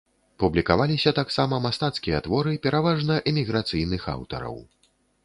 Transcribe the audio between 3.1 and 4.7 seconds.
эміграцыйных аўтараў.